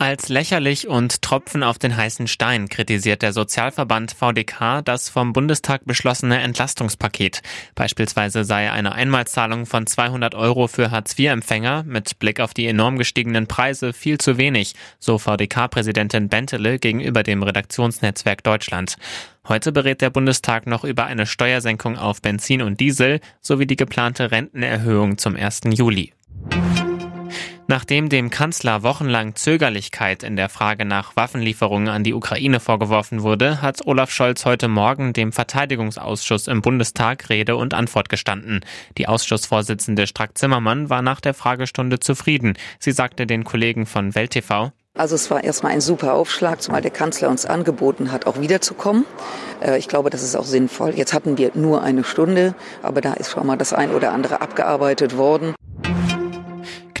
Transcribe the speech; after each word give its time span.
Als 0.00 0.30
lächerlich 0.30 0.88
und 0.88 1.20
Tropfen 1.20 1.62
auf 1.62 1.78
den 1.78 1.94
heißen 1.94 2.26
Stein 2.26 2.70
kritisiert 2.70 3.20
der 3.20 3.34
Sozialverband 3.34 4.12
VDK 4.12 4.80
das 4.82 5.10
vom 5.10 5.34
Bundestag 5.34 5.82
beschlossene 5.84 6.40
Entlastungspaket. 6.40 7.42
Beispielsweise 7.74 8.44
sei 8.44 8.72
eine 8.72 8.92
Einmalzahlung 8.92 9.66
von 9.66 9.86
200 9.86 10.34
Euro 10.34 10.68
für 10.68 10.90
Hartz-IV-Empfänger 10.90 11.82
mit 11.82 12.18
Blick 12.18 12.40
auf 12.40 12.54
die 12.54 12.66
enorm 12.66 12.96
gestiegenen 12.96 13.46
Preise 13.46 13.92
viel 13.92 14.16
zu 14.16 14.38
wenig, 14.38 14.74
so 14.98 15.18
VDK-Präsidentin 15.18 16.30
Bentele 16.30 16.78
gegenüber 16.78 17.22
dem 17.22 17.42
Redaktionsnetzwerk 17.42 18.42
Deutschland. 18.42 18.96
Heute 19.48 19.70
berät 19.70 20.00
der 20.00 20.08
Bundestag 20.08 20.66
noch 20.66 20.84
über 20.84 21.04
eine 21.04 21.26
Steuersenkung 21.26 21.98
auf 21.98 22.22
Benzin 22.22 22.62
und 22.62 22.80
Diesel 22.80 23.20
sowie 23.42 23.66
die 23.66 23.76
geplante 23.76 24.30
Rentenerhöhung 24.30 25.18
zum 25.18 25.36
1. 25.36 25.60
Juli. 25.74 26.14
Nachdem 27.70 28.08
dem 28.08 28.30
Kanzler 28.30 28.82
wochenlang 28.82 29.36
Zögerlichkeit 29.36 30.24
in 30.24 30.34
der 30.34 30.48
Frage 30.48 30.84
nach 30.84 31.14
Waffenlieferungen 31.14 31.86
an 31.86 32.02
die 32.02 32.14
Ukraine 32.14 32.58
vorgeworfen 32.58 33.22
wurde, 33.22 33.62
hat 33.62 33.86
Olaf 33.86 34.10
Scholz 34.10 34.44
heute 34.44 34.66
Morgen 34.66 35.12
dem 35.12 35.30
Verteidigungsausschuss 35.30 36.48
im 36.48 36.62
Bundestag 36.62 37.30
Rede 37.30 37.54
und 37.54 37.72
Antwort 37.72 38.08
gestanden. 38.08 38.64
Die 38.98 39.06
Ausschussvorsitzende 39.06 40.08
Strack-Zimmermann 40.08 40.90
war 40.90 41.00
nach 41.00 41.20
der 41.20 41.32
Fragestunde 41.32 42.00
zufrieden. 42.00 42.54
Sie 42.80 42.90
sagte 42.90 43.24
den 43.24 43.44
Kollegen 43.44 43.86
von 43.86 44.16
Welt 44.16 44.32
TV, 44.32 44.72
also 44.94 45.14
es 45.14 45.30
war 45.30 45.44
erstmal 45.44 45.70
ein 45.70 45.80
super 45.80 46.14
Aufschlag, 46.14 46.60
zumal 46.60 46.82
der 46.82 46.90
Kanzler 46.90 47.28
uns 47.28 47.46
angeboten 47.46 48.10
hat, 48.10 48.26
auch 48.26 48.40
wiederzukommen. 48.40 49.06
Äh, 49.64 49.78
ich 49.78 49.86
glaube, 49.86 50.10
das 50.10 50.24
ist 50.24 50.34
auch 50.34 50.44
sinnvoll. 50.44 50.94
Jetzt 50.96 51.14
hatten 51.14 51.38
wir 51.38 51.52
nur 51.54 51.84
eine 51.84 52.02
Stunde, 52.02 52.56
aber 52.82 53.00
da 53.00 53.12
ist 53.12 53.30
schon 53.30 53.46
mal 53.46 53.56
das 53.56 53.72
ein 53.72 53.92
oder 53.92 54.10
andere 54.10 54.40
abgearbeitet 54.40 55.16
worden. 55.16 55.54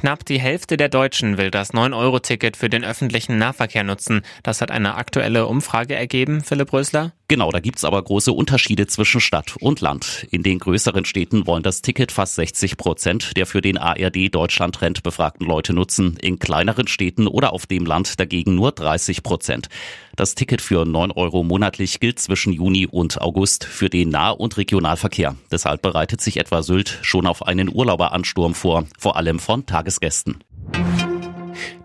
Knapp 0.00 0.24
die 0.24 0.40
Hälfte 0.40 0.78
der 0.78 0.88
Deutschen 0.88 1.36
will 1.36 1.50
das 1.50 1.74
9-Euro-Ticket 1.74 2.56
für 2.56 2.70
den 2.70 2.86
öffentlichen 2.86 3.36
Nahverkehr 3.36 3.84
nutzen. 3.84 4.22
Das 4.42 4.62
hat 4.62 4.70
eine 4.70 4.94
aktuelle 4.94 5.46
Umfrage 5.46 5.94
ergeben, 5.94 6.40
Philipp 6.40 6.72
Rösler. 6.72 7.12
Genau, 7.30 7.52
da 7.52 7.60
gibt's 7.60 7.84
aber 7.84 8.02
große 8.02 8.32
Unterschiede 8.32 8.88
zwischen 8.88 9.20
Stadt 9.20 9.54
und 9.60 9.80
Land. 9.80 10.26
In 10.32 10.42
den 10.42 10.58
größeren 10.58 11.04
Städten 11.04 11.46
wollen 11.46 11.62
das 11.62 11.80
Ticket 11.80 12.10
fast 12.10 12.34
60 12.34 12.76
Prozent 12.76 13.36
der 13.36 13.46
für 13.46 13.60
den 13.60 13.78
ARD 13.78 14.34
Deutschland-Trend 14.34 15.04
befragten 15.04 15.46
Leute 15.46 15.72
nutzen. 15.72 16.16
In 16.20 16.40
kleineren 16.40 16.88
Städten 16.88 17.28
oder 17.28 17.52
auf 17.52 17.66
dem 17.66 17.86
Land 17.86 18.18
dagegen 18.18 18.56
nur 18.56 18.72
30 18.72 19.22
Prozent. 19.22 19.68
Das 20.16 20.34
Ticket 20.34 20.60
für 20.60 20.84
9 20.84 21.12
Euro 21.12 21.44
monatlich 21.44 22.00
gilt 22.00 22.18
zwischen 22.18 22.52
Juni 22.52 22.88
und 22.88 23.20
August 23.20 23.62
für 23.62 23.88
den 23.88 24.08
Nah- 24.08 24.30
und 24.30 24.56
Regionalverkehr. 24.56 25.36
Deshalb 25.52 25.82
bereitet 25.82 26.20
sich 26.20 26.36
etwa 26.36 26.64
Sylt 26.64 26.98
schon 27.02 27.28
auf 27.28 27.46
einen 27.46 27.72
Urlauberansturm 27.72 28.56
vor, 28.56 28.86
vor 28.98 29.14
allem 29.14 29.38
von 29.38 29.66
Tagesgästen. 29.66 30.42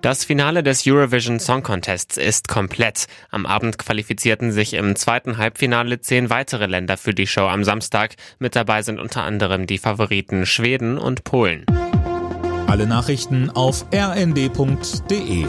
Das 0.05 0.23
Finale 0.23 0.61
des 0.61 0.85
Eurovision 0.85 1.39
Song 1.39 1.63
Contests 1.63 2.17
ist 2.17 2.47
komplett. 2.47 3.07
Am 3.31 3.47
Abend 3.47 3.79
qualifizierten 3.79 4.51
sich 4.51 4.75
im 4.75 4.95
zweiten 4.95 5.39
Halbfinale 5.39 5.99
zehn 5.99 6.29
weitere 6.29 6.67
Länder 6.67 6.95
für 6.95 7.15
die 7.15 7.25
Show 7.25 7.47
am 7.47 7.63
Samstag. 7.63 8.13
Mit 8.37 8.55
dabei 8.55 8.83
sind 8.83 8.99
unter 8.99 9.23
anderem 9.23 9.65
die 9.65 9.79
Favoriten 9.79 10.45
Schweden 10.45 10.99
und 10.99 11.23
Polen. 11.23 11.65
Alle 12.67 12.85
Nachrichten 12.85 13.49
auf 13.49 13.83
rnd.de 13.91 15.47